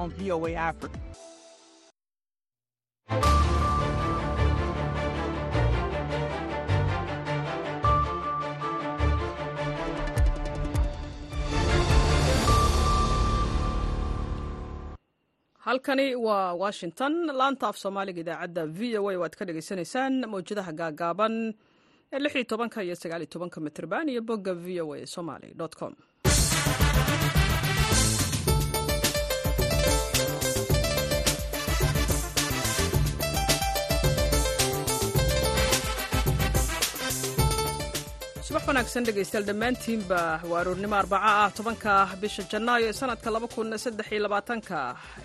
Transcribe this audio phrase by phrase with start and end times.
[0.00, 0.98] on VOA Africa.
[15.66, 21.34] halkani waa washington laanta af soomaaliga idaacadda v o a waad ka dhagaysanaysaan mawjadaha gaagaaban
[22.14, 25.48] ee lix iyo tobanka iyo sagaal tobanka mitrban iyo bogga v o a somaly
[25.80, 25.92] com
[38.46, 41.92] subax wanaagsan dhegaystayaal dhammaantiinba waa aroornimo arbaca ah tobanka
[42.22, 44.78] bisha janaayo ee sanadka laba kun saddex iyo labaatanka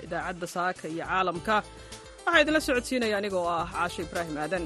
[0.06, 1.56] idaacadda saaka iyo caalamka.
[2.26, 4.64] Waxaa idinla socodsiinaya anigoo ah caasho ibraahim aadan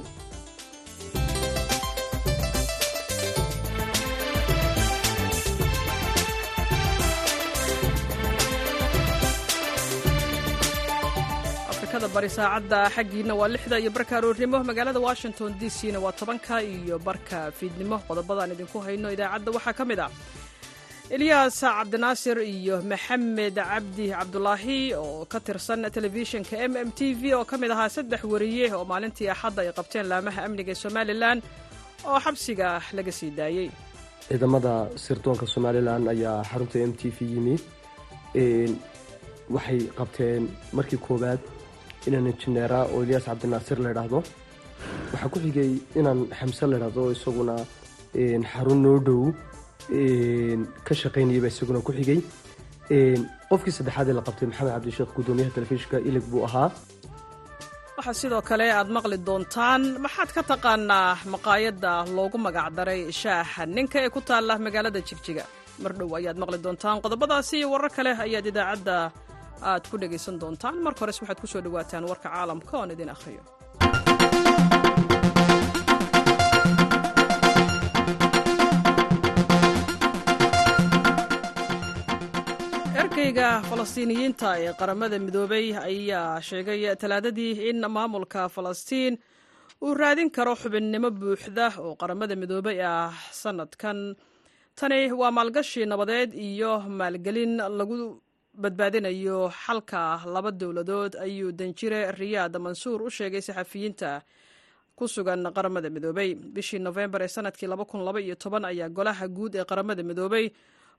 [12.05, 16.11] afrikada bari saacadda xaggiina waa lixda iyo barka aroornimo magaalada washington d c na waa
[16.11, 17.97] tobanka iyo barka fiidnimo.
[18.07, 20.09] Qodobadaan idinku hayno idaacadda waxaa ka mid ah
[21.15, 27.45] elyaas cabdinaasir iyo maxamed cabdi cabdulaahi oo ka tirsan telefishinka m m t v oo
[27.45, 31.37] ka mid ahaa saddex wariye oo maalintii axadda ay qabteen laamaha amniga ee somalilan
[32.09, 33.69] oo xabsiga laga sii daayey
[34.27, 37.61] ciidamada sirdoonka somalilan ayaa xarunta m t v yimid
[39.55, 40.41] waxay qabteen
[40.77, 41.41] markii koowaad
[42.07, 44.19] inaan injineera oo elyaas cabdinaasir la idhaahdo
[45.11, 47.55] waxaa ku xigay inaan xamse la idhahdo isaguna
[48.51, 49.21] xarun noo dhow
[50.87, 52.19] ka shaqaynayaba isaguna ku xigay.
[53.49, 56.69] Qofkii saddexaad ee la qabtay maxamed cabdisheekh guddoomiyaha telefishinka ilig buu ahaa.
[57.97, 64.09] Waxaa sidoo kale aad maqli doontaan maxaad ka taqaanaa maqaayadda loogu magacdaray shaaxa ninka ee
[64.15, 65.45] ku taalla magaalada jigjiga?
[65.83, 68.95] Mar dhow ayaad maqli doontaan qodobadaasi iyo warar kale ayaad idaacadda
[69.61, 70.75] aad ku dhegaysan doontaan.
[70.85, 73.43] Marka hores waxaad ku soo dhowaataan warka caalamka oon idin akhriyo
[83.01, 89.13] ergeyga falastiiniyiinta ee qaramada midoobay ayaa sheegay talaadadii in maamulka falastiin
[89.85, 93.99] uu raadin karo xubinnimo buuxda oo qaramada midoobay ah sanadkan.
[94.79, 97.95] Tani waa maalgashi nabadeed iyo maalgelin lagu
[98.61, 100.01] badbaadinayo xalka
[100.33, 104.21] laba dowladood ayuu danjire riyaad mansuur u sheegay saxafiyiinta
[104.97, 106.29] ku sugan qaramada midoobay.
[106.55, 107.67] Bishii nofembar ee sannadkii
[108.71, 110.45] ayaa golaha guud ee qaramada midoobay.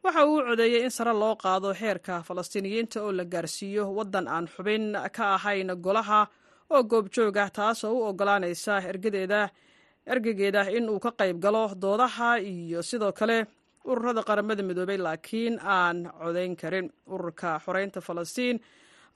[0.05, 4.93] Waxa uu codeeyey in sare loo qaado heerka falastiiniyiinta oo la gaarsiiyo waddan aan xubin
[5.17, 6.21] ka ahayn golaha
[6.71, 8.75] oo goobjoog ah taasoo u ogolaanaysa
[10.13, 13.47] ergegeeda in uu ka qayb galo doodaha iyo sidoo kale
[13.91, 18.57] ururada qaramada midoobay laakiin aan codayn karin ururka xoreynta falastiin.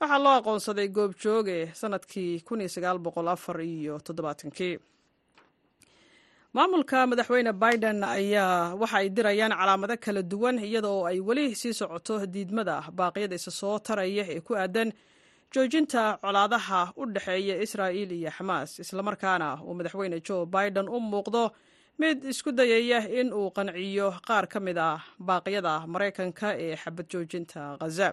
[0.01, 2.43] Waxaa loo aqoonsaday goobjooge sannadkii
[6.53, 11.73] maamulka madaxweyne biden ayaa waxa ay dirayaan calaamado kala duwan iyada oo ay weli sii
[11.73, 14.89] socoto diidmada baaqyada isa soo taraya ee ku aadan
[15.53, 18.69] joojinta colaadaha u dhexeeya israa'il iyo xamaas.
[18.83, 21.43] Islamarkaana uu madaxweyne joe biden u muuqdo
[21.99, 27.77] mid isku dayaya in uu qanciyo qaar ka mid ah baaqyada maraykanka ee xabad joojinta
[27.79, 28.07] khaza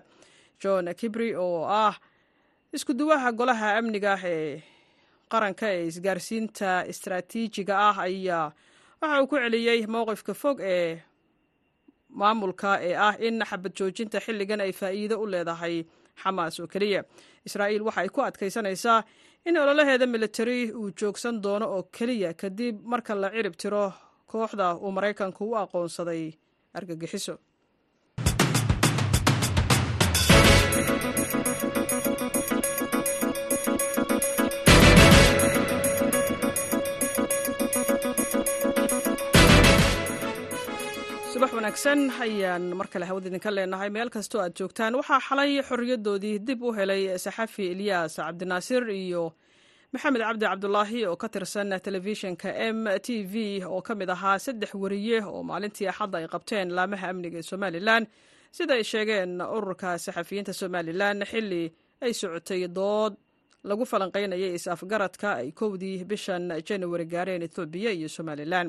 [0.60, 1.94] john kibri oo ah
[2.72, 4.62] iskuduwaha golaha amniga ee
[5.32, 8.52] qaranka ee isgaarsiinta istaraatiijiga ah ayaa
[9.00, 11.00] waxa uu ku celiyey mowqifka fog ee
[12.20, 15.84] maamulka ee ah in xabad joojinta xilligan ay faa'iido u leedahay
[16.22, 17.04] xamaas oo keliya.
[17.46, 19.00] Israa'iil waxa ay ku adkaysanaysaa
[19.46, 23.84] in ololaheeda militari uu joogsan doono oo keliya kadib marka la cirib tiro
[24.30, 26.22] kooxda uu maraykanku u aqoonsaday
[26.78, 27.34] argagixiso
[41.58, 43.90] wanaagsan ayaan mar kale hawada idinka leenahay.
[43.94, 49.24] Meel kastoo aad joogtaan waxaa xalay xorriyadoodii dib u helay saxafi elyaas cabdinaasir iyo
[49.92, 53.34] maxamed cabdi cabdulaahi oo ka tirsan telefishinka m t v
[53.66, 58.02] oo ka mid ahaa saddex wariye oo maalintii axadda ay qabteen laamaha amniga ee somalilan.
[58.56, 61.64] Sida ay sheegeen ururka saxafiyiinta somalilan xili
[62.04, 63.12] ay socotay dood
[63.68, 68.68] lagu falanqaynayay is-afgaradka ay kowdii bishan januari gaareen ethoobiya iyo somalilan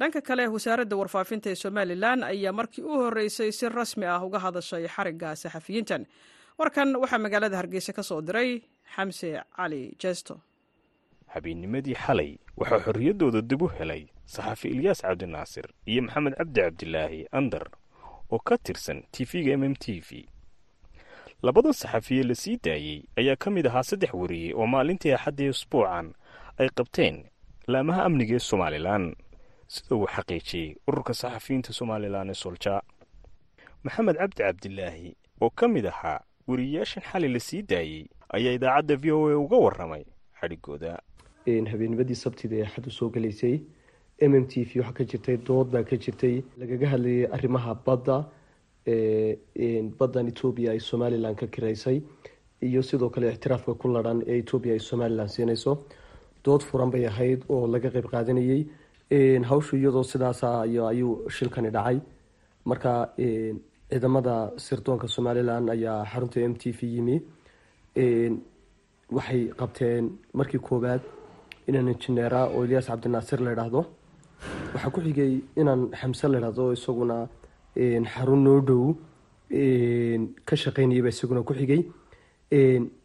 [0.00, 4.84] dhanka kale wasaaradda warfaafinta ee somalilan ayaa markii u horreysay si rasmi ah uga hadashay
[4.94, 6.02] xarigga saxafiyiintan.
[6.58, 8.50] Warkan waxaa magaalada hargeysa ka soo diray
[8.96, 10.40] xamse cali jesto.
[11.34, 17.66] Habeennimadii xalay waxaa xorriyaddooda dib u helay saxafi ilyaas cabdinaasir iyo maxamed cabdi cabdilaahi andar
[18.32, 20.26] oo ka tirsan tv-ga m t v.
[21.42, 26.12] Labadan saxafiye la sii daayey ayaa ka mid ahaa saddex wariye oo maalintii axaddii usbuucan
[26.58, 27.24] ay qabteen
[27.66, 29.14] laamaha amniga ee somalilan
[29.74, 32.74] sida uu xaqiijiyey ururka saxafiyiinta somalilan ee solja
[33.84, 35.08] maxamed cabdi cabdilaahi
[35.44, 36.18] oo ka mid ahaa
[36.48, 38.02] wariyeyaashan xali la sii daayey
[38.36, 40.04] ayaa idaacadda v o a uga warramay
[40.40, 40.92] xadhigooda.
[41.72, 43.54] Habeennimadii sabtida ee xaddu soo galaysay
[44.30, 48.16] m m t v waxaa ka jirtay dood baa ka jirtay lagaga hadlayay arrimaha badda
[49.98, 51.98] baddan etoobiya ay somalilan ka kiraysay
[52.68, 55.72] iyo sidoo kale ictiraafka ku ladhan ee etoobiya ay somalilan siinayso.
[56.44, 58.62] Dood furan bay ahayd oo laga qeyb qaadanayey
[59.10, 61.98] hawshu iyadoo sidaasa ayuu shilkani dhacay.
[62.64, 63.10] Marka
[63.90, 67.16] ciidamada sirdoonka somalilan ayaa xarunta m t v yimi.
[69.16, 70.04] Waxay qabteen
[70.34, 71.02] markii koowaad
[71.68, 73.82] inaan injineera oo eliyaas cabdinaasir la idhaahdo
[74.74, 77.18] waxaa ku xigay inaan xamse la idhahdo isaguna
[78.14, 78.94] xarun noo
[80.48, 81.82] ka shaqeynayaba isaguna ku xigay.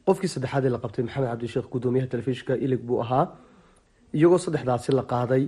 [0.05, 3.25] Qofkii saddexaad la qabtay maxamed cabdisheekh guddoomiyaha telefishinka ilig buu ahaa.
[4.13, 5.43] Iyagoo saddexdaasi la qaaday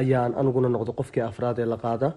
[0.00, 2.08] ayaan aniguna noqdo qofkii afraad ee la qaada.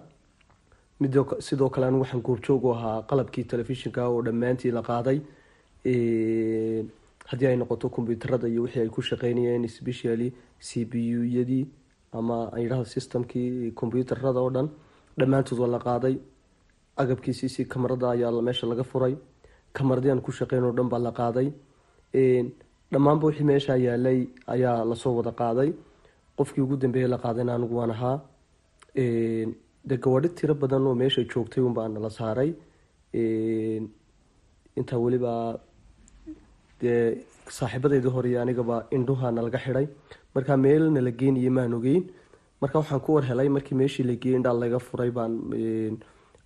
[1.46, 5.18] Sidoo kale waxaan goobjoog u ahaa qalabkii telefishinka oo dhammaantii la qaaday.
[7.30, 11.66] Haddii ay noqoto kombyuutarada iyo wixii ay ku shaqeynayeen specially c b u yadii
[12.12, 14.68] ama aan yidhahdo systemkii kombyuutarada oo dhan
[15.18, 16.14] dhammaantood waa la qaaday.
[16.96, 19.14] Agabkii kamarada ayaa meesha laga furay.
[19.72, 21.52] Kamaradii aan ku shaqeyn oo dhan baa la qaaday.
[22.92, 25.70] Dhammaanba wixii meesha yaalay ayaa la soo wada qaaday
[26.38, 28.16] qofkii ugu dambeeyey la qaadayna anigu waan ahaa.
[29.88, 32.50] De gawadhi tiro badan oo meesha joogtay unbaa nala saaray.
[34.78, 35.32] Intaa weliba
[36.80, 37.24] dee
[37.58, 39.86] saaxiibadeydii hore anigaba indhuha nalaga xidhay
[40.34, 42.04] marka meel nala geenayo maan ogeyn.
[42.60, 45.32] Marka waxaan ku war helay markii meeshii la geeyey indhaa laga furay baan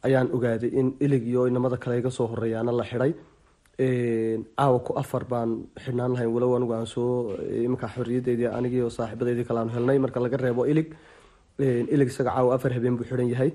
[0.06, 3.12] ayaan ogaaday in ilig iyo inamada kale iga soo horeeyaana la xidhay
[4.56, 5.50] caawa ku afar baan
[5.84, 7.34] xidhnaan lahayn walow anigu aan soo
[7.66, 8.90] iminka xorriyadeedii anigii oo
[9.48, 9.98] kale aanu helnay.
[9.98, 10.88] Marka laga reebo ilig
[11.94, 13.50] ilig isaga caawa afar habeen buu xidhan yahay.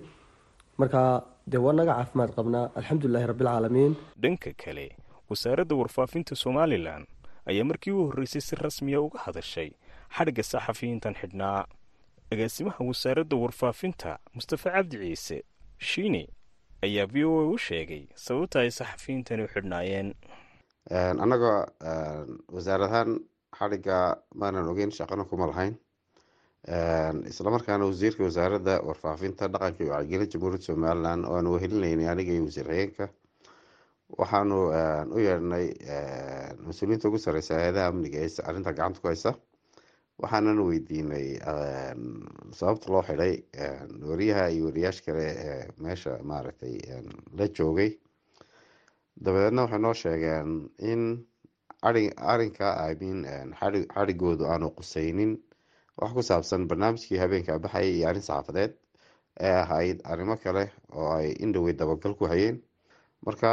[0.78, 1.02] Marka
[1.48, 2.66] dee waa naga caafimaad qabnaa?
[2.80, 3.94] Alxamdulilahi rabbilcaalamiin
[4.24, 4.86] dhanka kale
[5.30, 7.04] wasaaradda warfaafinta somalilan
[7.50, 9.70] ayaa markii u horreysay si rasmiya uga hadashay
[10.18, 11.66] xadhigga saxafiyiintan xidhnaa.
[12.34, 15.38] Agaasimaha wasaaradda warfaafinta mustafa cabdi ciise
[15.90, 16.24] shiine
[16.84, 18.08] ayaa v o a u sheegay.
[18.16, 20.14] Sababta ay saxafiyiintani u xidhnaayeen.
[21.24, 21.66] Annagoo
[22.56, 23.20] wasaaradahaan
[23.58, 23.98] xadhigga
[24.36, 25.76] maanan ogeyn shaqana kuma lahayn.
[27.32, 32.68] Islamarkaana wasiirka wasaaradda warfaafinta dhaqanka iyo wacyigelin jamhuuriyadda somalilan oo aan wehelinaynay aniga iyo wasiir
[32.68, 33.06] xigeenka
[34.20, 34.58] waxaanu
[35.16, 35.66] u yeedhnay
[36.68, 39.32] mas'uuliyiinta ugu sareysa hay'adaha amniga ee arrinta gacanta ku haysa
[40.22, 41.28] waxaanan weydiinay
[42.58, 43.34] sababta loo xidhay
[44.10, 46.76] wariyaha iyo wariyaasha kale ee meesha maaragtay
[47.38, 47.92] la joogay.
[49.24, 50.50] Dabadeedna waxay noo sheegeen
[50.92, 51.02] in
[51.82, 53.54] ari arrinka imean
[53.94, 55.32] xadhigoodu aanu quseynin
[56.02, 58.74] wax ku saabsan barnaamijkii habeenka baxayay iyo arrin saxaafadeed
[59.40, 62.58] ee ahayd arrimo kale oo ay indhowey dabagal ku hayeen.
[63.26, 63.52] Marka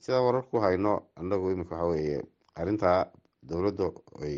[0.00, 2.18] sidaan warar ku hayno anagu iminka waxa weeye
[2.56, 2.90] arrinta
[3.48, 3.86] dowladda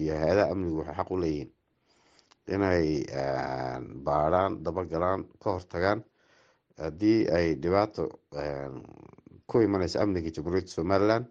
[0.01, 1.51] iyo hay'adaha amnigu waxay xaq u leeyihiin
[2.55, 2.87] inay
[4.07, 6.01] baadhaan dabagalaan ka hortagaan
[6.79, 8.03] haddii ay dhibaato
[9.49, 11.25] ku imaneyso amniga jamhuuriyadda somalilan.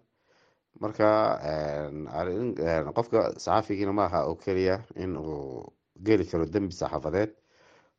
[0.82, 1.08] Marka
[2.96, 5.72] qofka saxaafigiina ma aha oo keliya in uu
[6.06, 7.30] geli karo dembi saxaafadeed.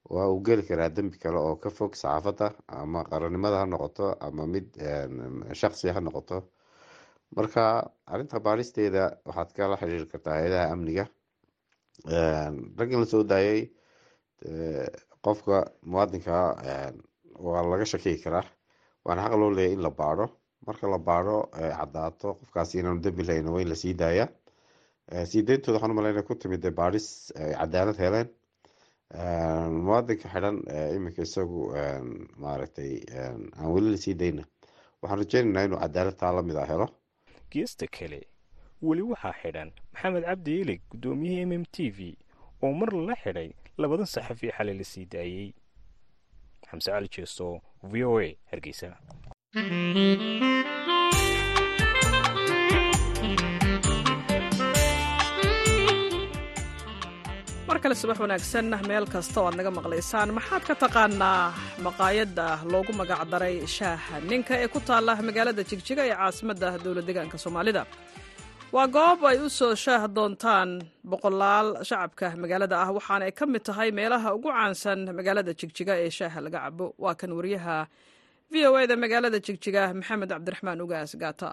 [0.09, 4.43] Waa uu geli karaa dembi kale oo ka fog saxaafadda ama qarannimada ha noqoto ama
[4.47, 4.67] mid
[5.53, 6.43] shaksi ha noqoto
[7.35, 7.63] marka
[8.13, 11.05] arrinta baadhisteeda waxaad kala xiriiri kartaa hay'adaha amniga.
[12.79, 13.61] Raggan la soo daayay
[15.25, 15.57] qofka
[15.91, 16.35] muwaadinka
[17.45, 18.45] waa laga shakii karaa.
[19.05, 20.25] Waana xaq loo leeyahy in la baadho.
[20.67, 21.35] Marka la baadho
[21.79, 24.25] caddaato qofkaasi inaanu dembi lahayn waa in la sii daaya.
[25.29, 28.27] Sii deyntooda waxaan umaleyna ku timid dee baadhis ay cadaalad heleen.
[29.85, 30.57] Muwaadinka xidhan
[30.95, 31.61] iminka isagu
[32.41, 34.43] maaragtay aan weli la sii dayna
[35.01, 36.87] waxaan rajeynaynaa inuu cadaalad taa la mid a helo
[37.55, 38.21] geesta kale.
[38.85, 41.99] Weli waxaa xidhan maxamed cabdi ilig guddoomiyihii m m t v
[42.63, 43.49] oo mar lala xidhay
[43.81, 45.49] labadan saxafi xalay la sii daayey
[46.69, 47.45] xamse cali jeesto
[47.91, 48.89] v o a hargeysa
[57.75, 61.43] mar kale subax wanaagsan meel kasta oo aad naga maqlaysaan maxaad ka taqaanaa
[61.85, 67.83] maqaayadda loogu magacdaray shaaha ninka ee ku taalla magaalada jigjiga ee caasimadda dowla deegaanka soomaalida?
[68.75, 70.69] Waa goob ay u soo shaah doontaan
[71.11, 76.11] boqolaal shacabka magaalada ah waxaana ay ka mid tahay meelaha ugu caansan magaalada jigjiga ee
[76.17, 77.77] shaaha laga cabo waa kan wariyaha
[78.51, 81.49] v o eda magaalada jigjiga maxamed cabdiraxmaan ugaas gaata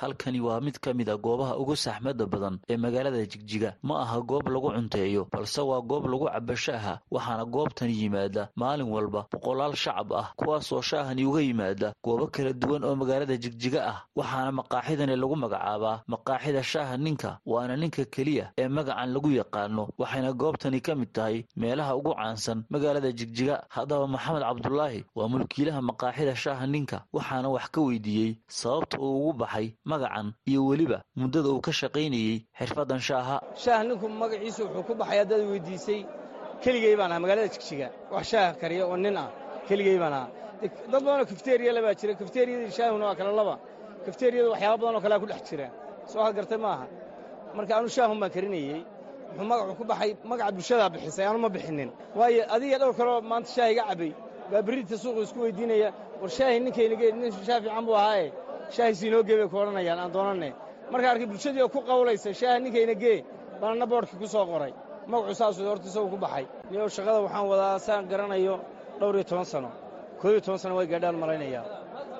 [0.00, 3.74] halkani waa mid ka mid a goobaha ugu saxmadda badan ee magaalada jigjiga.
[3.82, 8.88] Ma aha goob lagu cunteeyo balse waa goob lagu cabo shaaha waxaana goobtani yimaada maalin
[8.94, 13.98] walba boqolaal shacab ah kuwaasoo shaahani uga yimaada goobo kala duwan oo magaalada jigjiga ah.
[14.16, 20.32] Waxaana maqaaxidani lagu magacaabaa maqaaxida shaaha ninka waana ninka keliya ee magacan lagu yaqaano waxayna
[20.32, 23.64] goobtani ka mid tahay meelaha ugu caansan magaalada jigjiga.
[23.68, 29.32] Haddaba maxamed cabdulaahi waa mulkiilaha maqaaxida shaaha ninka waxaana wax ka weydiiyey sababta uu ugu
[29.40, 33.36] baxay magacan iyo weliba muddada uu ka shaqaynayey xirfaddan shaaha.
[33.62, 36.00] Shaah ninku magaciisa wuxuu ku baxay haddaad weydiisay
[36.62, 37.88] keligey baan aha magaalada jigjiga.
[38.12, 39.28] Wax shaaha kariya oo nin ah
[39.68, 40.26] keligey baan aha
[40.62, 43.54] dad badanoo kafteriya labaa jira kafteriyadii shaahuna waa kala laba.
[44.06, 45.66] Kafteriyada waxyaaba badan oo kalea ku dhex jira.
[46.10, 46.84] Soo had gartay maaha.
[47.56, 48.80] Marka anu shaahun baan karinayey
[49.30, 51.90] wuxuu magacu ku baxay magaca bulshadaa bixisay aanu ma bixinin.
[52.18, 54.12] Waayo adiga dhowr kaloo maanta shaah iga cabbay
[54.52, 55.88] baa berrita suuqu isku weydiinaya
[56.20, 58.28] war shaahi ninkaynageed nin shaah fiican buu ahaaye
[58.74, 60.48] shaahiisi inoo gee bay ku odhanayaan aan doonanne
[60.92, 63.18] marka arkay bulshadii oo ku qawlaysa shaaha ninkayna gee
[63.60, 64.72] baanna boodhkii ku soo qoray.
[65.10, 66.46] Magacu saasuu horta isagu ku baxay.
[66.70, 68.54] Niyow shaqada waxaan wadaa saan garanayo
[69.00, 69.70] dhowr iyo toban sano.
[70.20, 71.64] Koob iyo toban sano way gaadhaan malaynayaa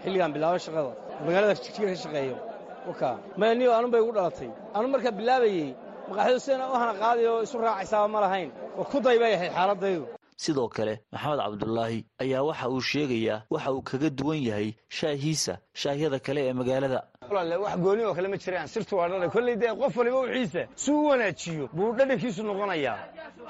[0.02, 0.90] xilligaan bilaabo shaqada.
[1.26, 2.36] Magaalada jigjiga ka shaqeeyo.
[2.88, 4.50] Waka maya niyow anun bay igu dhalatay.
[4.76, 5.70] Anu markaa bilaabayey.
[6.08, 8.50] Maqaaxidu sidana u hana qaadi oo isu raacaysaaba ma lahayn.
[8.78, 10.04] Oo ku day bay ahayd xaaladdaydu
[10.42, 14.68] sidoo kale maxamed cabdulaahi ayaa waxa uu sheegayaa waxa uu kaga duwan yahay
[14.98, 17.00] shaahiisa shaahyada kale ee magaalada
[17.34, 18.66] wax gooni oo kale ma jiraan.
[18.68, 21.68] Sirtu waa dhadhan kolley dee qof waliba wixiisa si u wanaajiyo.
[21.72, 22.98] Buu dhadhankiisu noqonayaa.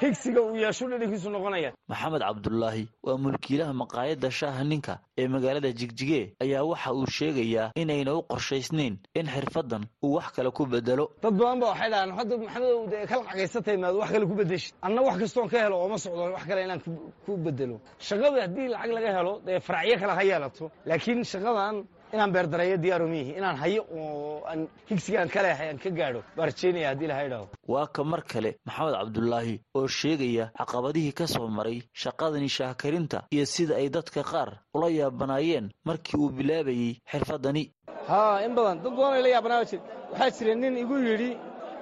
[0.01, 6.35] Higsiga uu yeeshu dhadhankiisu noqonaya maxamed cabdulaahi waa mulkiilaha maqaayadda shaaha ninka ee magaalada jigjige
[6.41, 11.35] ayaa waxa uu sheegayaa inayna u qorshaysnayn in xirfaddan uu wax kale ku bedelo dad
[11.35, 15.03] badan ba waxay dhahaan hadda maxamedow dee kala cagaysatay maad wax kale ku bedeshid anna
[15.03, 16.81] wax kastoon ka helo ooma socdo wax kale inaan
[17.27, 22.33] ku bedelo shaqada haddii lacag laga helo dee faracyo kale ha yeelato laakiin shaqadan inaan
[22.35, 23.33] beerdareeyo diyaaru miihi.
[23.39, 26.21] Inaan hayo oo aan higsigaan ka leehay aan ka gaadho.
[26.37, 31.27] Baa rajaynaya haddii laha idhaho waa ka mar kale maxamed cabdulaahi oo sheegaya caqabadihii ka
[31.27, 37.71] soo maray shaqadani shaahkarinta iyo sida ay dadka qaar ula yaabanaayeen markii uu bilaabayey xirfaddani
[38.09, 38.83] haa in badan.
[38.83, 39.81] Dad badan ay la yaabanaa jir
[40.13, 41.31] waxaa jira nin igu yidhi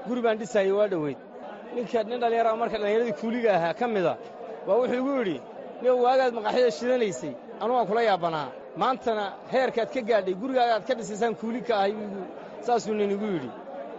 [0.07, 1.19] guri baan dhisaayo waa dhoweyd.
[1.75, 4.15] Ninka nin dhallinyara marka dhallinyaradii kuuliga ahaa ka mida
[4.67, 5.37] baa wuxuu igu yidhi
[5.83, 8.49] nin waagaad maqaaxida shidanaysay anu waan kula yaabanaa
[8.83, 11.93] maantana heerkaad ka gaadhay gurigaagaad ka dhisaysaan kuuli ka ahay
[12.67, 13.51] saasuu nin igu yidhi.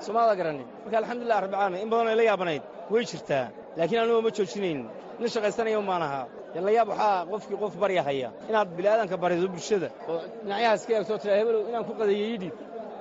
[0.05, 3.45] Somaada garanin marka alxamdulilah rabbilcaalamiin in badan ay la yaabanayd way jirtaa.
[3.77, 4.79] Laakiin anuga ma joojinayn.
[5.19, 6.25] Nin shaqaysanaya maan ahaa
[6.67, 9.89] la yaab waxaa qofkii qof barya haya inaad bini'aadanka barido bulshada.
[10.09, 12.55] Oo dhinacyahaas ka eegtoo tira hebelow inaan ku qadeeyey yidhib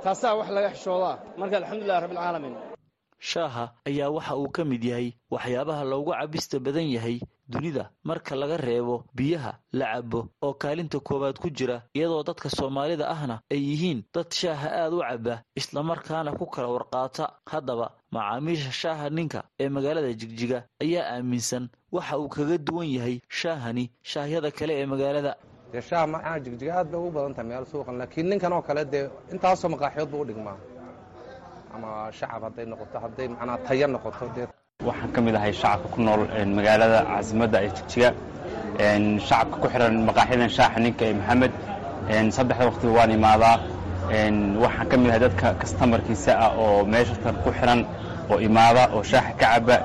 [0.05, 1.15] taasaa wax laga xishoodaa.
[1.41, 2.55] Marka alxamdulilah rabbilcaalamiin
[3.19, 8.57] shaaha ayaa waxa uu ka mid yahay waxyaabaha loogu cabista badan yahay dunida marka laga
[8.57, 14.03] reebo biyaha la cabo oo kaalinta koowaad ku jira iyadoo dadka soomaalida ahna ay yihiin
[14.15, 17.25] dad shaaha aad u cabba islamarkaana ku kala warqaata.
[17.49, 23.91] Haddaba macaamiisha shaaha ninka ee magaalada jigjiga ayaa aaminsan waxa uu kaga duwan yahay shaahani
[24.03, 25.37] shaahyada kale ee magaalada.
[25.73, 28.85] Dee shaah maxaa jigjiga aad bay ugu badan tahay meel suuqan laakiin ninkan oo kale
[28.85, 30.57] dee intaasoo maqaaxiyood buu u dhigmaa
[31.75, 34.25] ama shacab hadday noqoto hadday macnaa taya noqoto
[34.89, 36.23] waxaan ka mid ahay shacabka ku nool
[36.59, 38.11] magaalada caasimadda ee jigjiga.
[39.29, 41.53] Shacabka ku xihan maqaaxidan shaaxa ninka ee maxamed.
[42.37, 43.57] Saddexda waqtiba waan imaadaa.
[44.65, 47.81] Waxaan ka mid ahay dadka kastamarkiisa ah oo meeshatan ku xihan
[48.31, 49.77] oo imaada oo shaaxa ka caba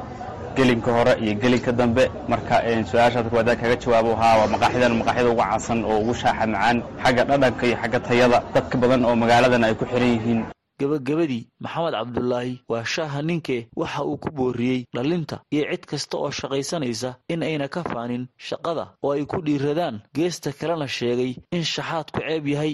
[0.55, 2.05] gelinka hore iyo gelinka dambe.
[2.31, 2.55] Marka
[2.91, 7.23] su'aashaad waadaan kaga jawaabo haa waa maqaaxidan maqaaxida ugu caansan oo ugu shaaxa macaan xagga
[7.29, 10.39] dhadhanka iyo xagga tayada dadka badan oo magaaladan ay ku xihan yihiin
[10.83, 16.31] gabagabadii maxamed cabdulaahi waa shaaha ninkee waxa uu ku booriyey dhalinta iyo cid kasta oo
[16.39, 19.95] shaqaysanaysa in ayna ka faanin shaqada oo ay ku dhiiradaan.
[20.15, 22.73] Geesta kalena sheegay in shaxaadku ceeb yahay.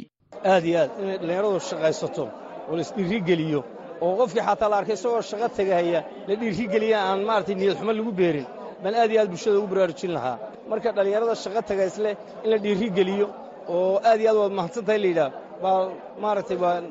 [0.51, 2.23] Aad iyo aad inay dhallinyaradu shaqaysato
[2.69, 3.61] oo la isdhiirigeliyo
[4.05, 8.11] oo qofkii xataa la arkay isagoo shaqo tegahaya la dhiirigeliya aan maaragtay niyad xumo lagu
[8.19, 8.47] beerin.
[8.83, 10.37] Baan aad iyo aad bulshada ugu baraarujin lahaa.
[10.69, 12.13] Marka dhallinyarada shaqo tagaysleh
[12.43, 13.27] in la dhiirigeliyo
[13.75, 15.31] oo aad iyo aad waad mahadsantahay layidhaah
[15.63, 15.79] baa
[16.23, 16.83] maaragtay baan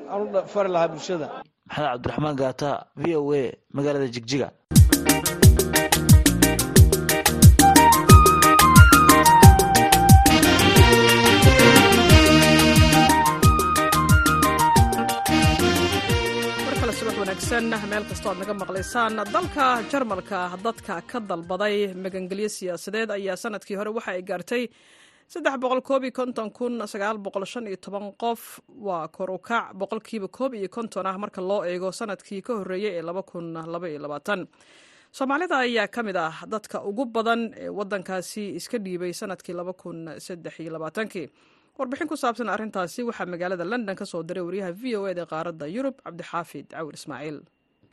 [0.53, 1.27] fari lahaa bulshada.
[1.69, 2.71] Maxamed cabdiraxmaan gaata
[3.03, 3.43] v o a
[3.77, 4.49] magaalada jigjiga.
[17.89, 23.91] Meel kastoo aad naga maqlaysaan dalka jarmalka dadka ka dalbaday magangelyo siyaasadeed ayaa sannadkii hore
[23.97, 24.63] waxa ay gaartay
[28.23, 28.43] qof
[28.89, 29.39] waa kor u
[29.81, 33.03] boqolkiiba koob iyo konton ah marka loo eego sannadkii ka horreeyey ee
[35.19, 39.55] soomaalida ayaa ka mid ah dadka ugu badan ee waddankaasi iska dhiibay sannadkii
[41.15, 41.27] kii
[41.79, 45.67] warbixin ku saabsan arrintaasi waxaa magaalada london ka soo diray waryaha v o eda qaaradda
[45.77, 47.39] yurub cabdixaafid cawir ismaaciil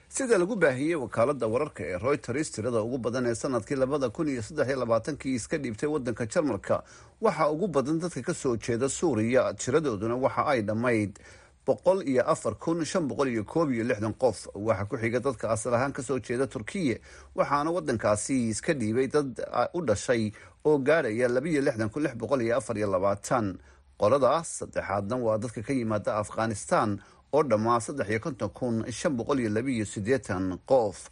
[0.09, 4.41] sida lagu baahiyey wakaalada wararka ee royters tirada ugu badan ee sannadkii labada kun iyo
[4.41, 6.83] saddex iyo labaatankii iska dhiibtay wadanka jarmalka?
[7.21, 11.19] Waxaa ugu badan dadka ka soo jeeda suuriya tiradooduna waxa ay dhammayd
[11.67, 14.47] boqol iyo afar kun shan boqol iyo koob iyo lixdan qof.
[14.55, 16.97] Waxaa ku xiga dadka asal ahaan ka soo jeeda turkiya
[17.35, 19.41] waxaana wadankaasi iska dhiibay dad
[19.73, 20.31] u dhashay
[20.65, 23.57] oo gaadhaya labiiyo lixdan kun lix boqol iyo afar iyo labaatan.
[23.99, 26.99] Qoladaas saddexaadna waa dadka ka yimaada afghanistan
[27.35, 31.09] oo dhammaa saddex iyo konton kun shan boqol iyo labiiyo siddeetan qof.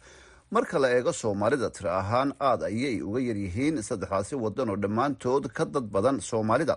[0.50, 5.64] Marka la eego soomaalida tiro ahaan aada ayay uga yaryihiin saddexdaasi wadan oo dhammaantood ka
[5.64, 6.76] dad badan soomaalida.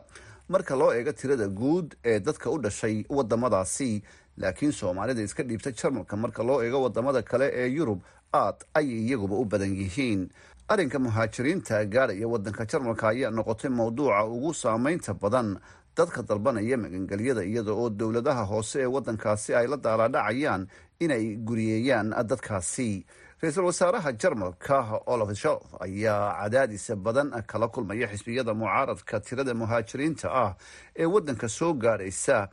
[0.49, 4.03] Marka loo eego tirada guud ee dadka u dhashay wadamadaasi
[4.37, 7.99] laakiin soomaalida iska dhiibta jarmalka marka loo eego waddamada kale ee yurub
[8.33, 10.29] aad ayay iyaguba u badan yihiin.
[10.67, 15.59] Arrinka muhaajiriinta gaadhaya wadanka jarmalka ayaa noqotay mowduuca ugu saameynta badan
[15.97, 20.67] dadka dalbanaya magangelyada iyada oo dowladaha hoose ee wadankaasi ay la daalaadhacayaan
[20.99, 23.05] inay guriyeeyaan dadkaasi.
[23.41, 24.77] Ra'iisul wasaaraha jarmalka
[25.13, 30.51] olaf sholf ayaa cadaadisa badan kala kulmaya xisbiyada mucaaradka tirada muhaajiriinta ah
[30.95, 32.49] ee wadanka soo gaadhaysa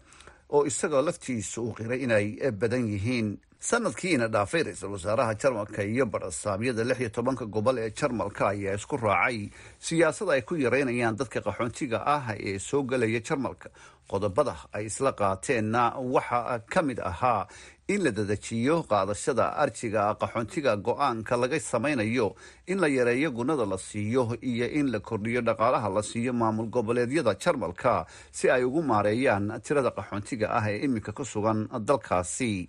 [0.54, 2.26] oo isagoo laftiisa uu qiray inay
[2.60, 3.28] badan yihiin
[3.68, 8.96] sanadkiina dhaafay ra'iisul wasaaraha jarmalka iyo barasaamyada lix iyo tobanka gobol ee jarmalka ayaa isku
[9.00, 9.48] raacay
[9.80, 13.68] siyaasad ay ku yareynayaan dadka qaxoontiga ah ee soo gelaya jarmalka.
[14.10, 17.48] Qodobada ay isla qaateenna waxaa ka mid ahaa
[17.88, 24.36] in la dadajiyo qaadashada arjiga qaxoontiga go'aanka laga samaynayo in la yareeyo gunada la siiyo
[24.44, 29.88] iyo in la kordhiyo dhaqaalaha la siiyo maamul goboleedyada jarmalka si ay ugu maareeyaan tirada
[29.88, 32.68] qaxoontiga ah ee iminka ku sugan dalkaasi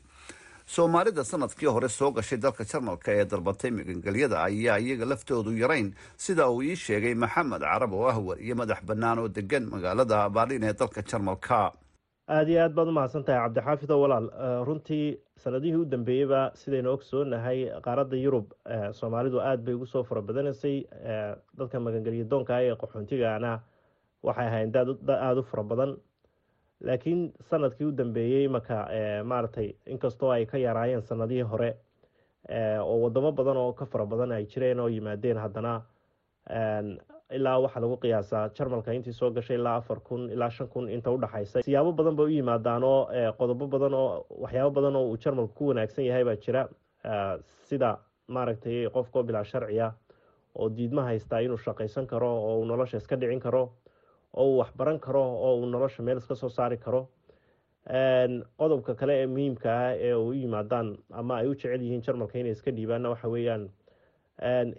[0.66, 6.50] soomaalida sannadkii hore soo gashay dalka jarmalka ee dalbatay magangelyada ayaa iyaga laftoodu yarayn sida
[6.50, 10.74] uu ii sheegay maxamed carab oo ah wariye madax bannaan oo degan magaalada baarlin ee
[10.74, 11.72] dalka jarmalka.
[12.28, 14.28] Aada iyo aad baad umahadsan tahay cabdixaafido walaal
[14.68, 18.48] runtii sanadihii u dambeeyeyba sidaynu ogsoonahay qaaradda yurub
[19.00, 20.78] soomaalidu aada bay ugu soo farabadanaysay
[21.60, 23.52] dadka magangelya doonka ee qaxoontigaana
[24.28, 24.88] waxay ahayn dad
[25.28, 25.92] aada u fara badan
[26.84, 28.88] laakiin sannadkii u dambeeyey marka
[29.24, 31.76] maaragtay inkastoo ay ka yaraayeen sanadihii hore
[32.82, 35.82] oo wadamo badan oo ka fara badan ay jireen oo yimaadeen haddana
[37.36, 41.12] ilaa waxaa lagu qiyaasaa jarmalka intii soo gashay ilaa afar kun ilaa shan kun inta
[41.12, 43.08] udhaxaysa siyaabo badan bay u yimaadaan oo
[43.38, 46.68] qodobo badan oo waxyaabo badan oo uu jarmalka ku wanaagsan yahay baa jira.
[47.70, 49.92] Sida maaragtay qofkoo bilaa sharciya
[50.56, 53.74] oo diidma haystaa inuu shaqaysan karo oo uu nolosha iska dhicin karo
[54.36, 57.02] oo uu waxbaran karo oo uu nolosha meel iska soo saari karo.
[58.58, 62.52] Qodobka kale ee muhiimka ah ee u yimaadaan ama ay u jecel yihiin jarmalka inay
[62.52, 63.70] iska dhiibaanna waxa weeyaan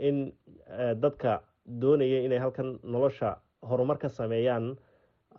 [0.08, 0.32] in
[1.02, 1.40] dadka
[1.80, 4.76] doonaya inay halkan nolosha horumar ka sameeyaan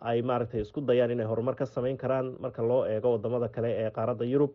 [0.00, 3.90] ay maaragtay isku dayaan inay horumar ka sameyn karaan marka loo eego waddamada kale ee
[3.90, 4.52] qaaradda yurub.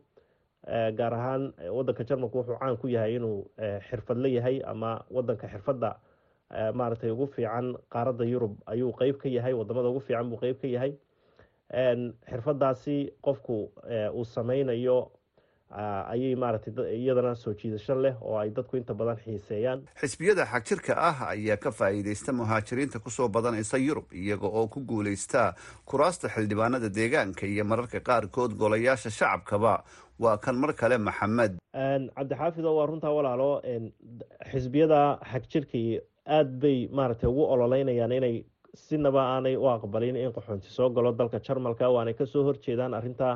[0.97, 3.45] Gaar ahaan wadanka jarmalku wuxuu caan ku yahay inuu
[3.89, 5.95] xirfadla yahay ama wadanka xirfadda
[6.73, 10.67] maaragtay ugu fiican qaaradda yurub ayuu qeyb ka yahay waddamada ugu fiican buu qeyb ka
[10.67, 10.93] yahay.
[12.29, 13.57] Xirfadaasi qofku
[14.13, 14.97] uu sameynayo
[16.13, 19.81] ayay maaragtay iyadana soo jiidasho leh oo ay dadku inta badan xiiseeyaan.
[20.01, 25.53] Xisbiyada xagjirka ah ayaa ka faa'iideysta muhaajiriinta ku soo badanaysa yurub iyaga oo ku guuleysta
[25.85, 29.83] kuraasta xildhibaanada deegaanka iyo mararka qaarkood golayaasha shacabkaba.
[30.19, 31.57] Waa kan mar kale maxamed.
[32.15, 33.61] Cabdixaafido waa runtaa walaalo
[34.51, 40.89] xisbiyada xagjirkii aada bay maaragtay ugu ololeynayaan inay sinaba aanay u aqbalin in qaxoonti soo
[40.89, 43.35] galo dalka jarmalka waanay ka soo horjeedaan arrintaa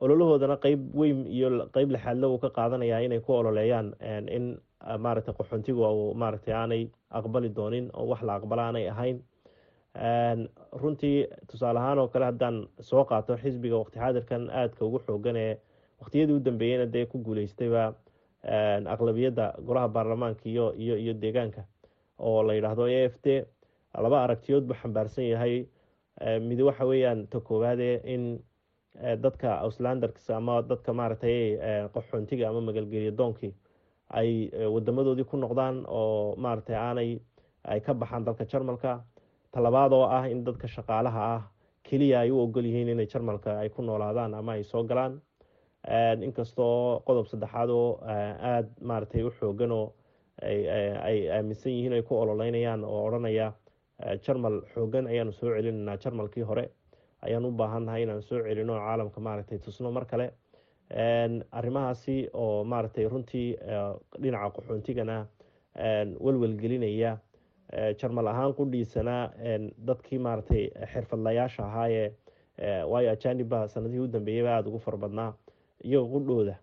[0.00, 3.94] ololahoodana qeyb weyn iyo qeyb lixaadle uu ka qaadanaya inay ku ololeeyaan
[4.36, 4.58] in
[4.98, 9.18] maaragtay qaxoontigu maaragtay aanay aqbali doonin oo wax la aqbala aanay ahayn.
[10.80, 15.58] Runtii tusaale ahaan oo kale haddaan soo qaato xisbiga waqti xaadirkan aadka ugu xoogan ee
[16.00, 17.92] waqtiyadii u dambeeyeyna dee ku guuleystayba
[18.94, 21.62] aqlabiyadda golaha baarlamaanka iyo iyo iyo deegaanka
[22.28, 23.26] oo la yidhaahdo a f d
[24.04, 25.66] laba aragtiyood buu xambaarsan yahay.
[26.48, 28.24] Mid waxa weeyaan ta koowaade in
[29.24, 31.56] dadka auslanderks ama dadka maaragtay
[31.94, 33.52] qaxoontiga ama magalgeliya doonkii
[34.18, 37.10] ay wadamadoodii ku noqdaan oo maaragtay aanay
[37.64, 38.92] ay ka baxaan dalka jarmalka.
[39.52, 41.42] Talabaad oo ah in dadka shaqaalaha ah
[41.86, 45.20] keliya ay u ogol yihiin inay jarmalka ay ku noolaadaan ama ay soo galaan.
[46.26, 49.92] Inkastoo qodob saddexaad oo aada maaragtay u xoogan oo
[50.42, 53.52] ay aaminsan yihiin ay ku ololeynayaan oo odhanaya
[54.26, 56.70] jarmal xoogan ayaanu soo celinaynaa jarmalkii hore.
[57.22, 60.32] Ayaan u baahannahay inaan soo celino caalamka maaragtay tusno mar kale.
[61.52, 63.56] Arrimahaasi oo maaragtay runtii
[64.22, 65.26] dhinaca qaxoontigana
[66.24, 67.18] welwelgelinaya
[68.00, 69.16] jarmal ahaan qudhiisana
[69.86, 72.08] dadkii maaragtay xirfadlayaasha ahaayee
[72.90, 75.32] waayo ajaaniba sanadihii u dambeeyaba aada ugu fara badnaa
[75.84, 76.54] iyagoo qudhooda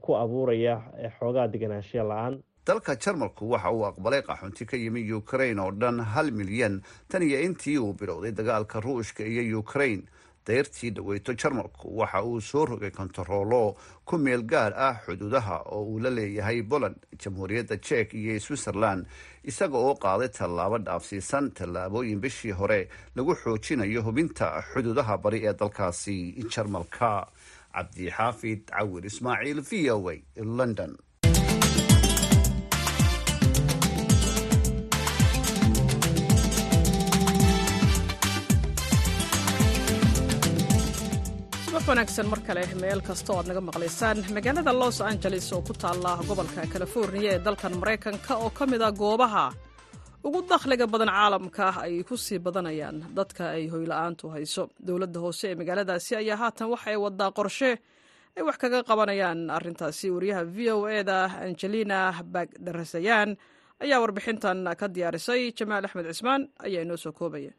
[0.00, 0.80] ku abuuraya
[1.18, 2.34] xoogaa deganaanshiya la'aan
[2.66, 6.80] dalka jarmalku waxa uu aqbalay qaxoonti ka yimi ukrain oo dhan hal milyan.
[7.08, 10.06] Tan iyo intii uu bilowday dagaalka ruushka iyo ukrain
[10.46, 15.98] dayrtii dhaweyto jarmalku waxa uu soo rogay kontaroolo ku meel gaar ah xuduudaha oo uu
[16.00, 19.06] la leeyahay poland jamhuuriyadda jek iyo switzerland
[19.44, 26.36] isaga oo qaaday tallaabo dhaafsiisan tallaabooyin bishii hore lagu xoojinayo hubinta xuduudaha bari ee dalkaasi
[26.52, 27.28] jarmalka.
[27.74, 30.92] Cabdixaafid cawir ismaaciil v o a london
[41.74, 46.12] wanaagsan mar kale meel kasta oo aad naga maqlaysaan magaalada los angeles oo ku taalla
[46.28, 49.44] gobolka californiya ee dalkan maraykanka oo ka mid a goobaha
[50.26, 54.62] ugu dakhliga badan caalamka ay ku sii badanayaan dadka ay hoyla-aantu hayso.
[54.86, 57.70] Dowladda hoose ee magaaladaasi ayaa haatan waxa ay wadaa qorshe
[58.36, 59.50] ay wax kaga qabanayaan.
[59.56, 61.98] Arrintaasi wariyaha v o eda angelina
[62.34, 63.30] bagdarasayaan
[63.84, 67.52] ayaa warbixintan ka diyaarisay jamaal axmed cismaan ayaa inoo soo koobaya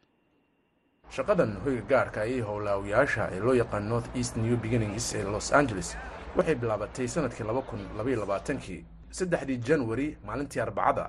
[1.14, 5.88] shaqadan hoyga gaarka iyo howlaawiyaasha ee loo yaqaan north east new beginnings ee los angeles
[6.36, 8.80] waxay bilaabatay sannadkii laba kun labaiyo labaatankii
[9.18, 11.06] saddexdii janwari maalintii arbacada.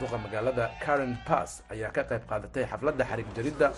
[0.00, 3.68] Duqa magaalada karen bass ayaa ka qayb qaadatay xafladda xarig jaridda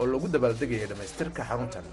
[0.00, 1.84] oo lagu dabaaldegayay dhammaystirka xaruntan.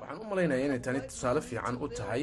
[0.00, 2.22] Waxaan u malaynaya inay tani tusaale fiican u tahay.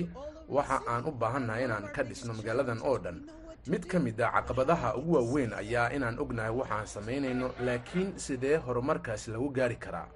[0.49, 3.17] Waxa aan u baahannahay inaan ka dhisno magaaladan oo dhan
[3.67, 9.27] mid ka mid a caqabadaha ugu waaweyn ayaa inaan ognahay waxaan samaynayno laakiin sidee horumarkaas
[9.27, 10.07] lagu gaari karaa?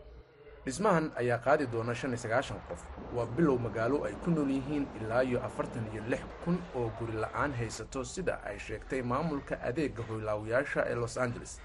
[0.65, 2.81] Dhismahan ayaa qaadi doona shan iyo sagaashan qof.
[3.15, 7.13] Waa bilow magaalo ay ku nool yihiin ilaa iyo afartan iyo lix kun oo guri
[7.23, 11.59] la'aan haysato sida ay sheegtay maamulka adeega hoylaawiyaasha ee los angeles.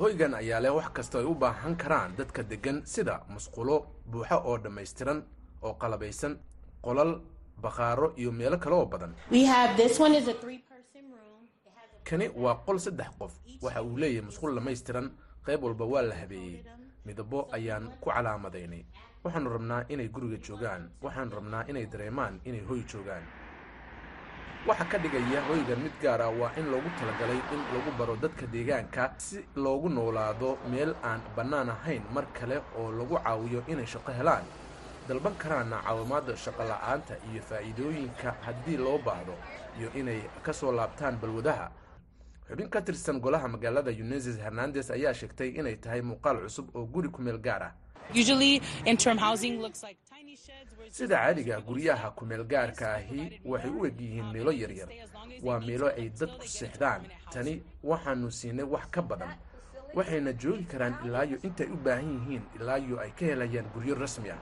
[0.00, 3.76] Hoygan ayaa leh wax kasta ay u baahan karaan dadka deggan sida musqulo
[4.10, 5.18] buuxo oo dhammaystiran
[5.62, 6.36] oo qalabaysan
[6.84, 7.12] qolal
[7.62, 9.14] bakhaaro iyo meelo kale oo badan
[12.04, 13.32] kani waa qol saddex qof.
[13.62, 15.10] Waxa uu leeyahay musqul dhammaystiran.
[15.46, 16.64] Qayb walba waa la habeeyey.
[17.06, 18.84] Midabo ayaan ku calaamadaynay
[19.24, 20.90] waxaannu rabnaa inay guriga joogaan.
[21.02, 23.22] Waxaannu rabnaa inay dareemaan inay hoy joogaan.
[24.66, 28.46] Waxa ka dhigaya hoygan mid gaar ah waa in loogu talagalay in lagu baro dadka
[28.46, 34.12] deegaanka si loogu noolaado meel aan bannaan ahayn mar kale oo lagu caawiyo inay shaqo
[34.12, 34.44] helaan.
[35.08, 39.34] Dalban karaana caawimaadda shaqo la'aanta iyo faa'iidooyinka haddii loo baahdo
[39.78, 41.70] iyo inay ka soo laabtaan balwadaha
[42.48, 47.08] xubin ka tirsan golaha magaalada uneses hernandes ayaa sheegtay inay tahay muuqaal cusub oo guri
[47.08, 47.72] ku meel gaar ah.
[50.90, 54.88] Sida caadiga guryaha kumeel gaarka ahi waxay u eg yihiin meelo yaryar
[55.42, 57.02] waa meelo ay dadku seexdaan.
[57.32, 59.32] Tani waxaanu siinay wax ka badan
[59.94, 64.38] waxayna joogi karaan ilaayo intay u baahan yihiin ilaayo ay ka helayaan guryo rasmi ah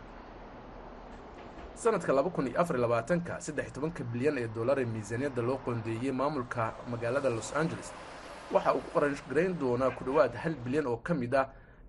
[1.83, 5.43] sanadka laba kun iyo afar iyo labaatanka saddex iyo tobanka bilyan ee dollar ee miisaaniyadda
[5.49, 7.89] loo qoondeeyey maamulka magaalada los angeles.
[8.53, 11.47] Waxa uu ku qarashgarayn doonaa ku dhowaad hal bilyan oo ka mid ah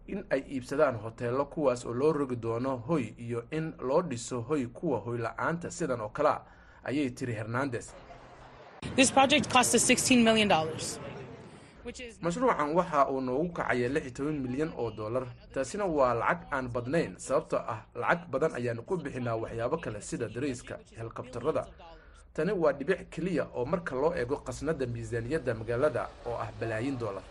[0.08, 4.66] in ay iibsadaan hoteello kuwaas oo loo rogi doono hoy iyo in loo dhiso hoy
[4.68, 6.42] kuwa hoy la'aanta sidan oo kalea
[6.84, 7.94] ayay tiri hernandes
[12.22, 15.26] mashruucan waxa uu noogu kacaya lix iyo toban milyan oo dollar.
[15.54, 20.28] Taasina waa lacag aan badnayn sababtoo ah lacag badan ayaanu ku bixinaa waxyaabo kale sida
[20.30, 21.64] darayska helikobtarada
[22.34, 27.24] tani waa dhibic keliya oo marka loo eego qasnada miisaaniyadda magaalada oo ah balaayin dollar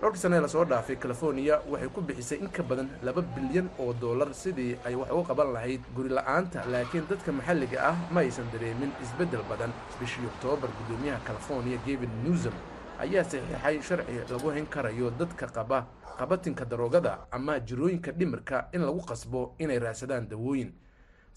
[0.00, 3.68] dhowrkii sane ee la soo dhaafay californiya waxay ku bixisay in ka badan laba bilyan
[3.78, 8.20] oo dollar sidii ay wax uga qaban lahayd guri la'aanta laakiin dadka maxalliga ah ma
[8.20, 9.72] aysan dareemin isbeddel badan.
[10.00, 12.52] Bishii oktoobar guddoomiyaha californiya gavin newsom
[12.98, 15.86] ayaa saxiixay sharci lagu hayn karayo dadka qaba
[16.18, 20.72] qabatinka daroogada ama jirooyinka dhimirka in lagu qasbo inay raadsadaan dawooyin.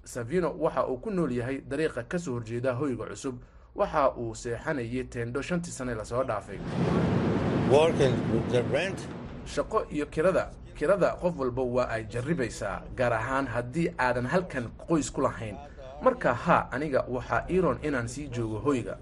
[0.06, 3.36] Savino waxa uu ku nool yahay dariiqa ka soo horjeeda hoyga cusub
[3.76, 6.60] waxa uu seexanayay teendho shantii sane la soo dhaafay
[9.54, 10.52] shaqo iyo kirada.
[10.78, 15.58] Kirada qof walba waa ay jarribaysaa gaar ahaan haddii aadan halkan qoys ku lahayn.
[16.04, 18.98] Marka haa aniga waxaa iiron inaan sii joogo hoyga.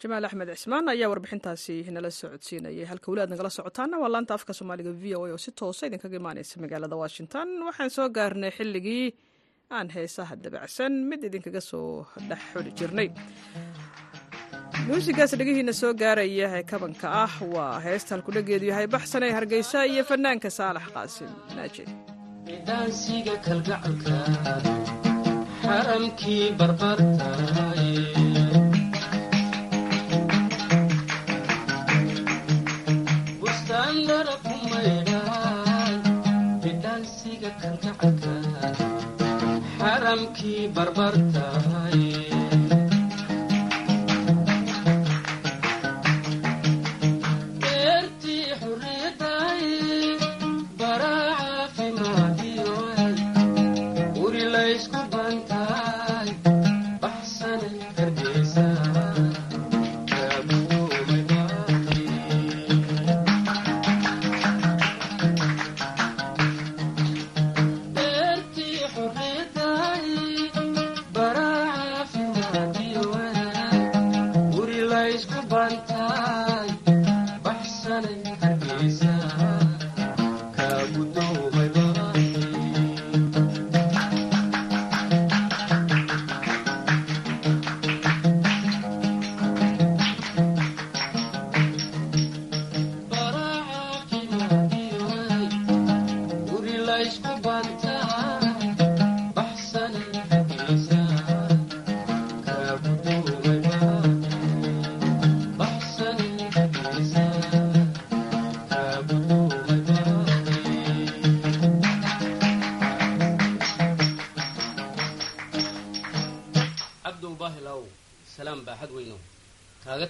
[0.00, 2.84] Jamaal axmed cismaan ayaa warbixintaasi nala socodsiinayay.
[2.90, 5.86] Halka weli aad nagala socotaana waa laanta afka soomaaliga v o a oo si toosa
[5.86, 7.48] idinkaga imaaneysa magaalada washington.
[7.68, 9.06] Waxaan soo gaarnay xilligii
[9.70, 13.08] aan heesaha dabacsan mid idinkaga soo dhex xuli jirnay
[14.88, 20.02] muusigaas dhegihiina soo gaaraya ee kabanka ah waa heesta halkudhageedu yahay baxsan ee hargeysa iyo
[20.10, 21.30] fanaanka saalax qaasim.
[40.74, 42.29] Barbartaay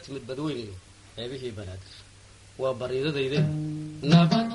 [0.00, 0.74] kaaga timid badweynayo
[1.16, 1.92] qeybihii banaadir
[2.60, 3.38] waa bariidadayde
[4.10, 4.48] nabad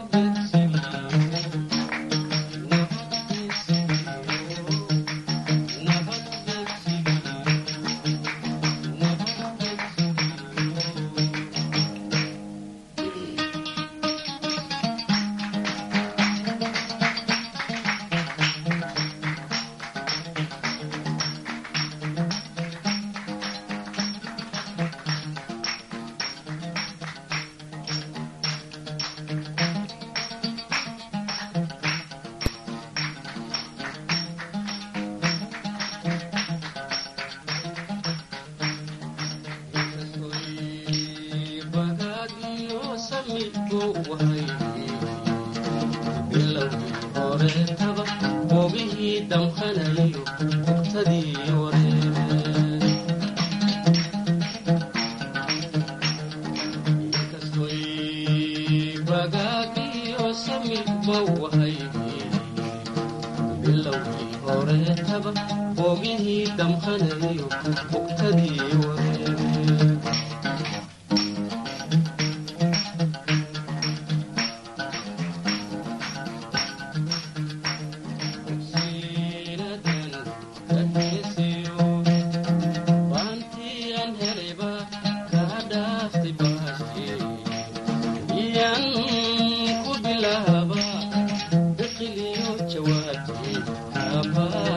[94.54, 94.75] Oh.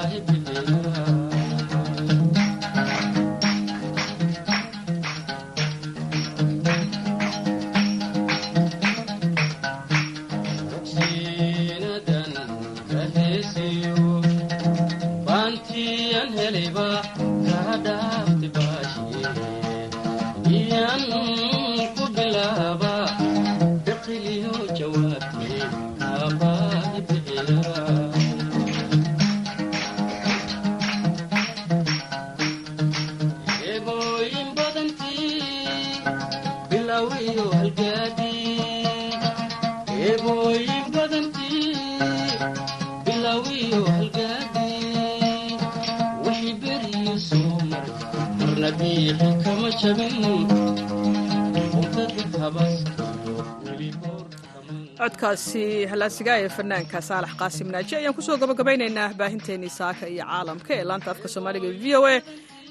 [55.28, 60.70] Codkaasi halaasigaa ee fanaanka saalax qaasim naaji ayaan ku soo gabagabaynaynaa baahinteennii saaka iyo caalamka
[60.78, 62.14] ee laanta afka soomaaliga v o a.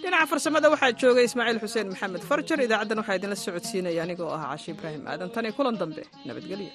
[0.02, 2.60] Dhinaca farsamada waxaa joogay ismaaciil xuseen maxamed farjar.
[2.66, 5.30] Idaacaddan waxaa idinla socodsiinaya anigoo ah caashi ibraahim aadan.
[5.34, 6.72] Tan iyo kulan dambe nabadgelyo